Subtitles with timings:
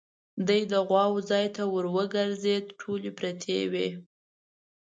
[0.47, 3.87] دی د غواوو ځای ته ور وګرځېد، ټولې پرتې وې.